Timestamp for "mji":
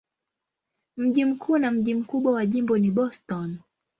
0.97-1.25, 1.71-1.95